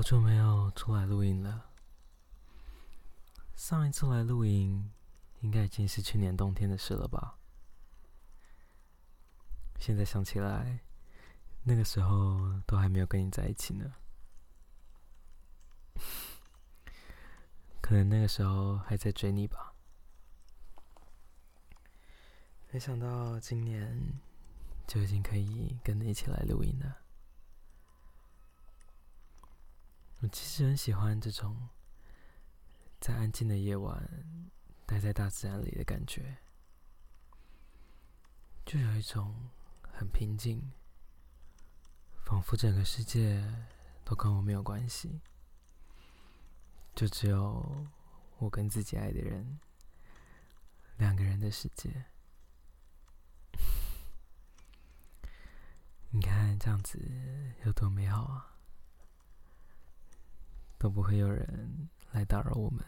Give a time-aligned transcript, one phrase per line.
[0.00, 1.66] 好久没有出来录音了。
[3.54, 4.90] 上一次来录音，
[5.40, 7.36] 应该已经是去年冬天的事了吧？
[9.78, 10.80] 现在想起来，
[11.64, 13.92] 那个时候都还没有跟你在一起呢。
[17.82, 19.74] 可能那个时候还在追你吧。
[22.70, 24.18] 没想到今年
[24.86, 26.96] 就已经可以跟你一起来录音了。
[30.20, 31.70] 我其实很喜欢这种
[33.00, 34.06] 在安静的夜晚
[34.84, 36.36] 待在大自然里的感觉，
[38.66, 39.48] 就有一种
[39.82, 40.72] 很平静，
[42.24, 43.42] 仿佛整个世界
[44.04, 45.22] 都跟我没有关系，
[46.94, 47.86] 就只有
[48.36, 49.58] 我跟自己爱的人
[50.98, 52.04] 两个人的世界。
[56.12, 56.98] 你看这样子
[57.64, 58.49] 有多美好啊！
[60.80, 62.82] 都不会有人来打扰我们。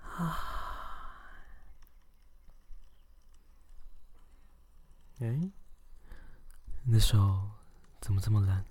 [0.00, 0.36] 啊！
[5.20, 5.52] 哎，
[6.82, 7.48] 你的手
[8.00, 8.64] 怎么这么冷？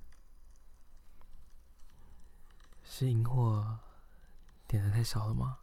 [2.84, 3.80] 是萤火
[4.68, 5.60] 点的太少了吗？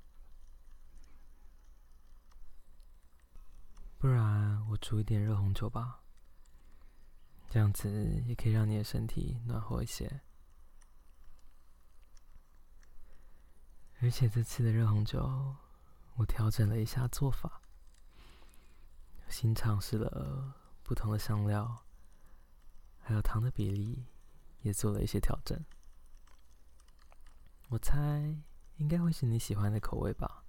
[3.98, 6.01] 不然我煮一点热红酒吧，
[7.52, 10.22] 这样子也可以让你的身体暖和一些。
[14.00, 15.54] 而且这次的热红酒，
[16.14, 17.60] 我调整了一下做法，
[19.28, 21.84] 新尝试了不同的香料，
[22.98, 24.06] 还有糖的比例
[24.62, 25.62] 也做了一些调整。
[27.68, 28.34] 我猜
[28.76, 30.42] 应该会是你喜欢的口味吧。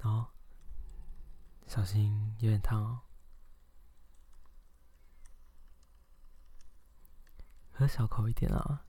[0.00, 0.30] 哦，
[1.74, 3.00] 小心有点烫哦。
[7.72, 8.86] 喝小口一点啊，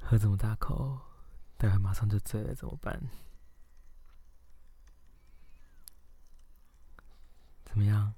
[0.00, 0.98] 喝这么大口，
[1.58, 2.98] 待会马上就醉了怎么办？
[7.66, 8.14] 怎么样？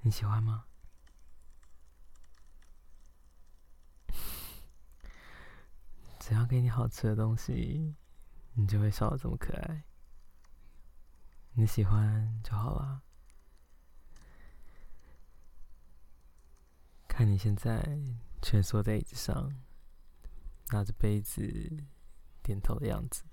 [0.00, 0.66] 你喜欢吗？
[6.18, 7.94] 只要给你好吃的东西，
[8.54, 9.84] 你就会笑得这么可爱。
[11.58, 13.02] 你喜欢就好了。
[17.08, 17.98] 看你现在
[18.42, 19.50] 蜷缩在椅子上，
[20.68, 21.42] 拿着杯子
[22.42, 23.24] 点头的样子，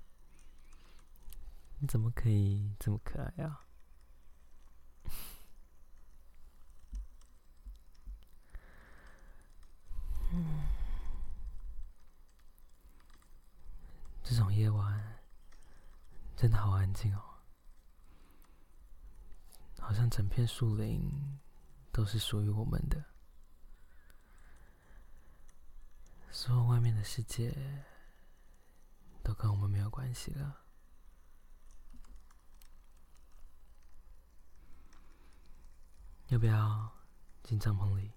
[1.80, 3.60] 你怎么可以这么可爱呀？
[10.32, 10.66] 嗯，
[14.24, 15.20] 这种夜晚
[16.34, 17.33] 真的好安静哦。
[19.84, 21.38] 好像整片树林
[21.92, 23.04] 都是属于我们的，
[26.32, 27.54] 所有外面的世界
[29.22, 30.58] 都跟我们没有关系了。
[36.28, 36.90] 要不要
[37.42, 38.10] 进帐篷里？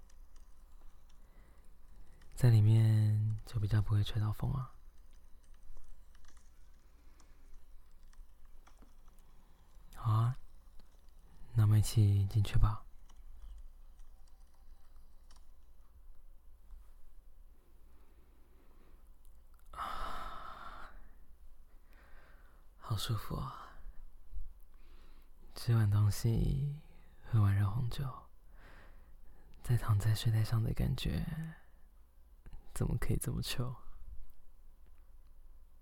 [2.33, 4.71] 在里面就比较不会吹到风啊。
[9.95, 10.37] 好啊。
[11.57, 12.85] 那我们一起进去吧。
[19.71, 20.91] 啊，
[22.77, 23.79] 好舒服啊！
[25.55, 26.75] 吃完东西，
[27.25, 28.07] 喝完热红酒，
[29.63, 31.25] 再躺在睡袋上的感觉，
[32.75, 33.75] 怎么可以这么臭？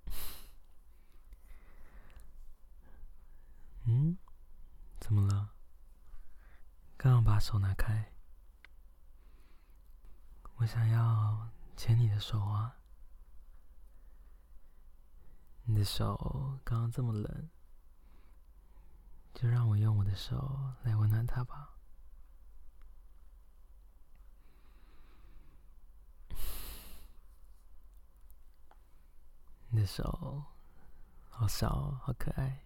[3.83, 4.17] 嗯？
[5.01, 5.51] 怎么了？
[7.05, 8.11] 刚刚把手拿开，
[10.55, 12.77] 我想要牵你的手啊！
[15.65, 17.49] 你的手刚刚这么冷，
[19.35, 21.75] 就让我用我的手来温暖它吧。
[29.69, 30.43] 你的手
[31.29, 31.69] 好小，
[32.01, 32.65] 好可爱，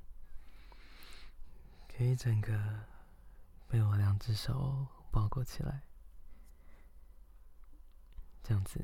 [1.89, 2.87] 可以整个。
[3.69, 5.83] 被我两只手包裹起来，
[8.41, 8.83] 这样子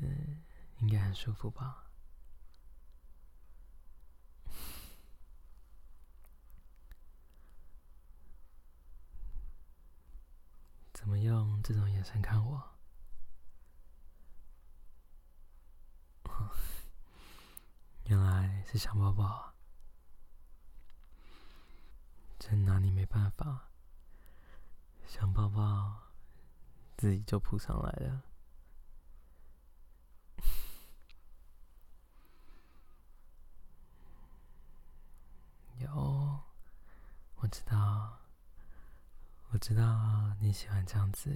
[0.78, 1.90] 应该很舒服吧？
[10.92, 12.76] 怎么用这种眼神看我？
[18.06, 19.54] 原来是想抱抱啊！
[22.38, 23.68] 真拿你没办法，
[25.06, 26.10] 想抱抱，
[26.96, 28.22] 自己就扑上来了。
[35.78, 36.40] 有，
[37.36, 38.18] 我知道，
[39.50, 41.30] 我知道你喜欢这样子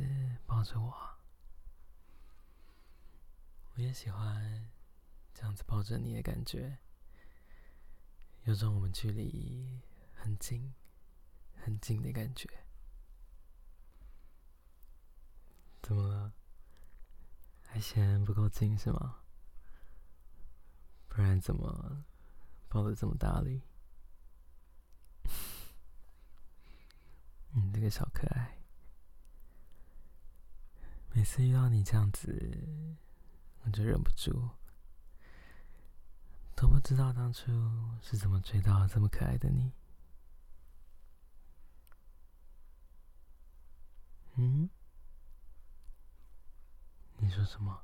[0.46, 0.94] 抱着我，
[3.74, 4.68] 我也喜欢
[5.32, 6.78] 这样子抱着你的感觉，
[8.44, 9.80] 有种我们距离
[10.14, 10.74] 很近、
[11.54, 12.48] 很近的感觉。
[15.90, 16.32] 怎么了？
[17.66, 19.16] 还嫌不够近是吗？
[21.08, 22.04] 不然怎么
[22.68, 23.60] 抱得这么大力？
[27.50, 28.56] 你这个小可爱，
[31.12, 32.96] 每次遇到你这样子，
[33.64, 34.48] 我就忍不住，
[36.54, 37.50] 都不知道当初
[38.00, 39.72] 是怎么追到这么可爱的你。
[44.36, 44.70] 嗯？
[47.22, 47.82] 你说什么？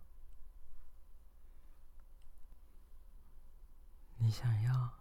[4.16, 4.94] 你想要？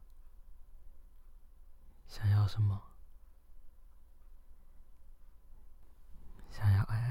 [2.06, 2.82] 想要什么？
[6.52, 7.05] 想要爱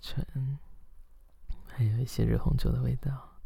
[0.00, 0.58] 醇！
[1.66, 3.36] 还有一些热红酒的味道，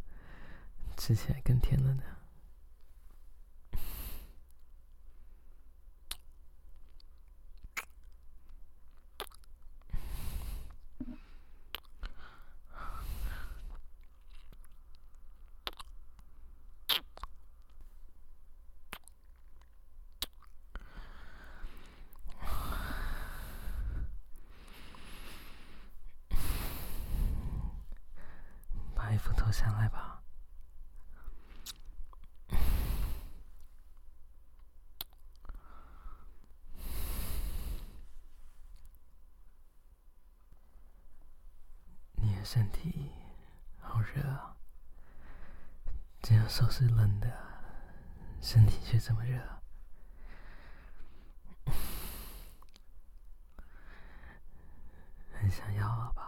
[0.97, 2.03] 吃起来更甜了呢。
[29.15, 30.21] 衣服脱下来吧。
[42.17, 43.11] 你的身体
[43.81, 44.55] 好热啊！
[46.23, 47.29] 只有手是冷的，
[48.43, 49.41] 身体却这么热，
[55.33, 56.24] 很想要了吧？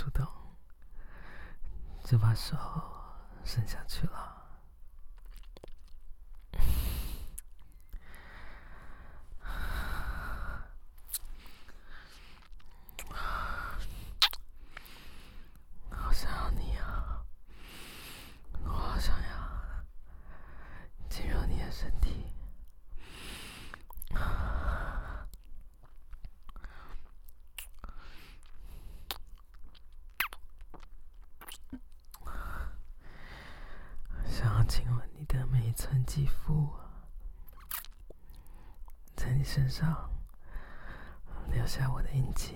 [0.00, 0.26] 怎么主动，
[2.02, 2.56] 就把手
[3.44, 4.29] 伸下去了。
[34.70, 36.70] 亲吻你的每一寸肌肤，
[39.16, 40.08] 在你身上
[41.50, 42.54] 留下我的印记。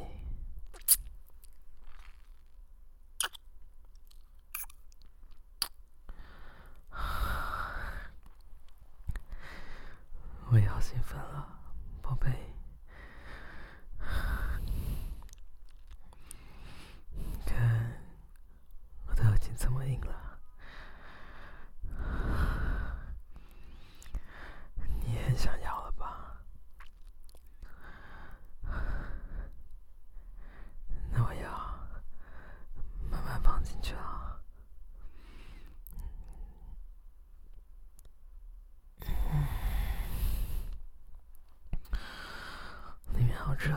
[43.56, 43.74] 热，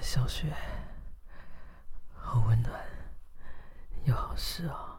[0.00, 0.52] 小雪，
[2.14, 2.72] 好温暖，
[4.04, 4.98] 又好湿啊，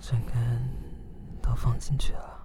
[0.00, 2.37] 整根都放进去了。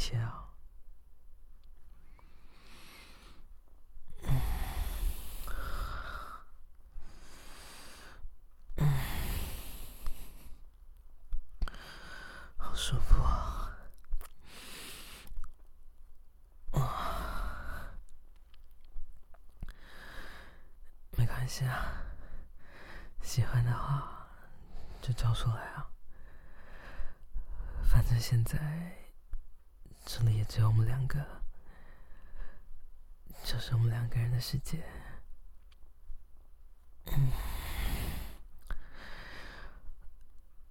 [0.00, 0.46] 多慢一些啊。
[12.72, 13.70] 舒服啊！
[21.10, 21.92] 没关系啊，
[23.22, 24.26] 喜欢的话
[25.02, 25.90] 就交出来啊。
[27.84, 28.58] 反正现在
[30.20, 31.18] 这里也只有我们两个，
[33.42, 34.84] 就是我们两个人的世界。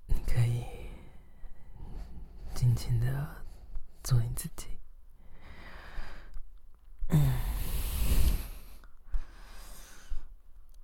[0.06, 0.64] 你可以。
[2.54, 3.28] 尽情的
[4.04, 4.68] 做你自己。
[7.08, 7.40] 嗯。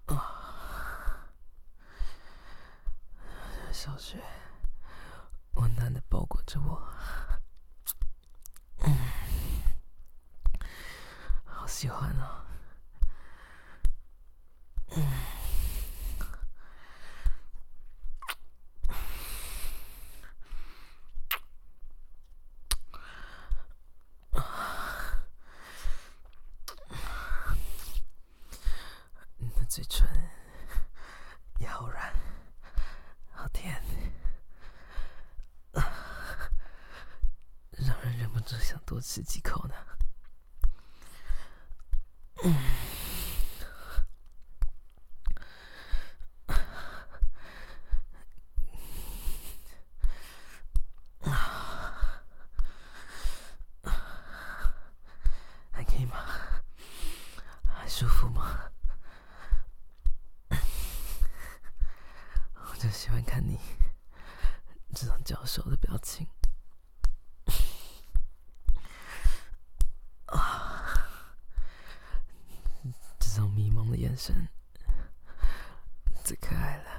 [0.08, 1.30] 啊。
[3.72, 4.20] 小雪，
[5.54, 6.82] 温暖的包裹着我。
[8.80, 8.98] 嗯。
[11.44, 12.46] 好喜欢啊。
[14.96, 15.04] 嗯。
[29.76, 30.08] 嘴唇
[31.60, 32.14] 也好软，
[33.34, 33.76] 好甜，
[37.72, 39.76] 让人忍不住想多吃几口呢。
[42.46, 42.56] 嗯。
[55.74, 56.16] 还可以吗？
[57.68, 58.62] 还舒服吗？
[62.86, 63.60] 就喜欢看你
[64.94, 66.28] 这种娇羞的表情，
[70.28, 71.10] 啊，
[73.18, 74.48] 这种迷茫的眼神
[76.24, 76.95] 最可爱了。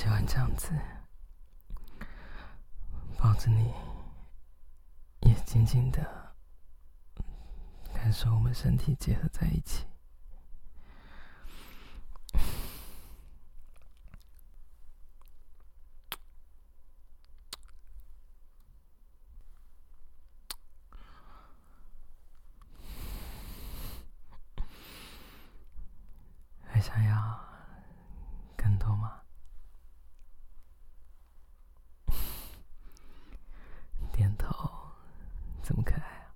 [0.00, 0.72] 喜欢这样子，
[3.18, 3.70] 抱着你，
[5.28, 6.34] 也静静的
[7.92, 9.84] 感受我们身体结合在一起。
[26.64, 27.38] 还想要
[28.56, 29.20] 更多吗？
[34.12, 34.70] 点头，
[35.62, 36.28] 这么可爱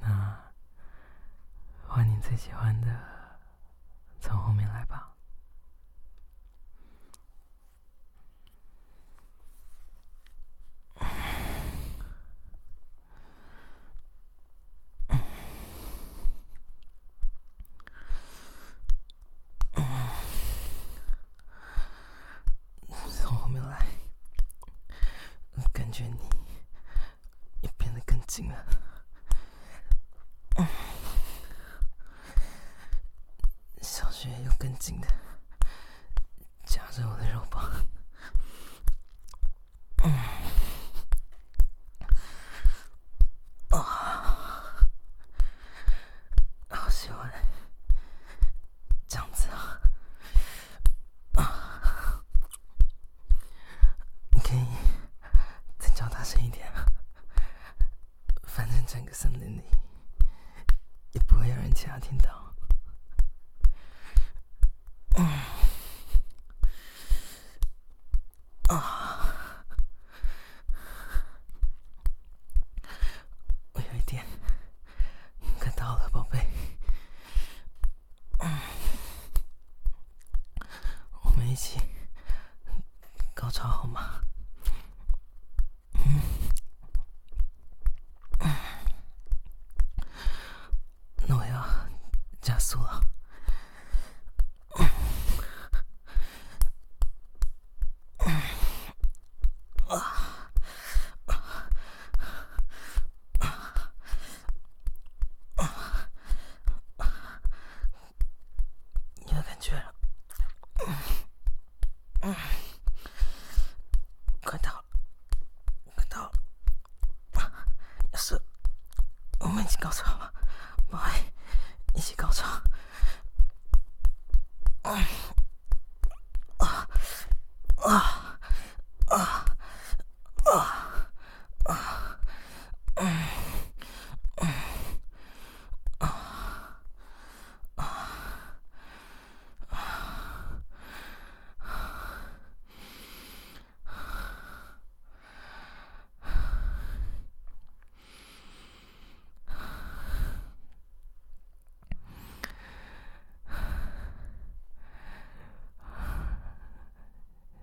[0.00, 0.52] 那
[1.86, 2.88] 换你最喜欢的，
[4.18, 5.12] 从后面来吧。
[23.22, 23.86] 从后面来，
[25.74, 26.18] 感觉你
[27.60, 28.64] 也变得更近了
[34.10, 35.06] 穴又更紧的
[36.64, 37.60] 夹着我的肉包，
[40.02, 40.10] 嗯，
[43.68, 44.88] 啊，
[46.70, 47.30] 好喜欢
[49.06, 49.82] 这样子啊，
[51.34, 52.24] 啊，
[54.30, 54.66] 你可以
[55.78, 56.86] 再叫大声一点啊，
[58.44, 59.62] 反正整个森林里
[61.12, 62.39] 也不会有人其他听到。
[92.40, 93.00] 加速了。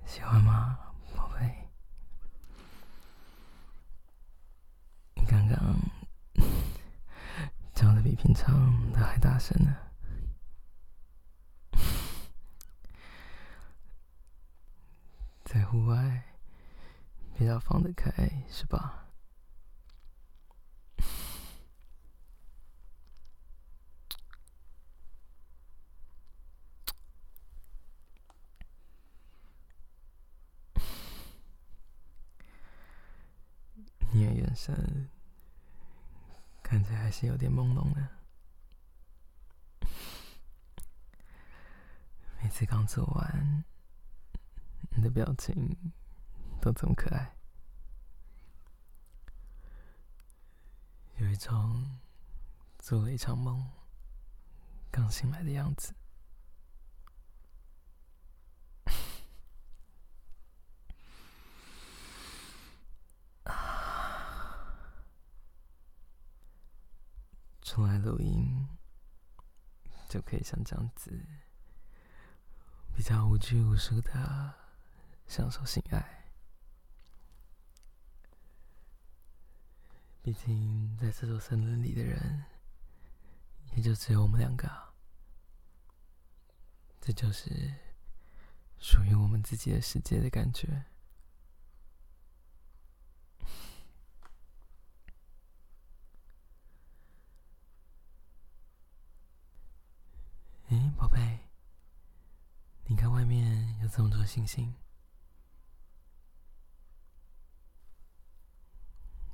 [0.05, 0.79] 喜欢吗，
[1.15, 1.69] 宝贝？
[5.13, 5.79] 你刚刚
[7.73, 9.75] 叫的比平常的还大声呢。
[15.45, 16.23] 在户外
[17.37, 18.11] 比较放得开，
[18.49, 19.05] 是吧？
[34.11, 35.09] 你的眼神
[36.63, 38.07] 看起来还是有点朦胧的。
[42.39, 43.63] 每次刚做完，
[44.91, 45.75] 你的表情
[46.61, 47.35] 都这么可爱，
[51.15, 51.99] 有一种
[52.77, 53.67] 做了一场梦，
[54.91, 55.95] 刚醒来的样子。
[67.77, 68.67] 出来录音，
[70.09, 71.11] 就可以像这样子，
[72.95, 74.55] 比较无拘无束的
[75.27, 76.25] 享受性爱。
[80.23, 82.45] 毕竟在这座森林里的人，
[83.75, 84.67] 也就只有我们两个，
[86.99, 87.75] 这就是
[88.79, 90.85] 属于我们自己的世界的感觉。
[100.69, 101.39] 哎，宝贝，
[102.87, 104.75] 你看外面有这么多星星，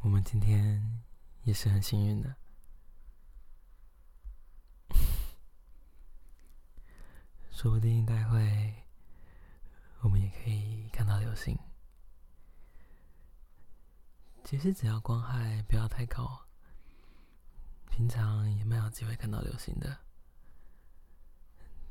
[0.01, 1.03] 我们今天
[1.43, 2.35] 也是很幸运的，
[7.51, 8.85] 说不定待会
[10.01, 11.57] 我们也可以看到流星。
[14.43, 16.45] 其实只要光害不要太高，
[17.89, 19.97] 平常也蛮有机会看到流星的。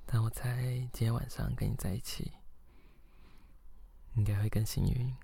[0.06, 0.62] 但我猜
[0.92, 2.30] 今天晚上跟你在一起，
[4.14, 5.16] 应该会更幸运，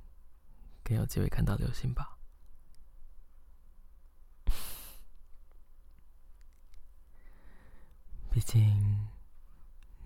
[0.83, 2.19] 更有机会看到流星吧。
[8.31, 9.09] 毕竟，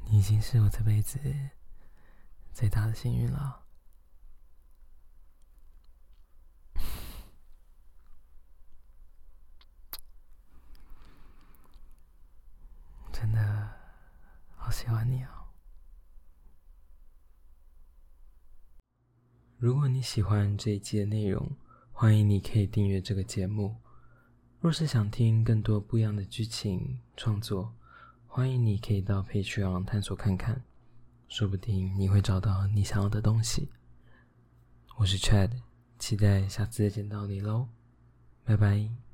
[0.07, 1.19] 你已经是我这辈子
[2.53, 3.63] 最大的幸运了。
[13.13, 13.81] 真的。
[14.57, 15.49] 好喜欢你啊！
[19.63, 21.49] 如果你喜欢这一期的内容，
[21.93, 23.77] 欢迎你可以订阅这个节目。
[24.59, 27.73] 若是想听更多不一样的剧情创作，
[28.27, 30.65] 欢迎你可以到 Patreon 探索看看，
[31.29, 33.69] 说不定你会找到你想要的东西。
[34.97, 35.53] 我是 Chad，
[35.97, 37.69] 期待下次再见到你喽，
[38.43, 39.12] 拜拜。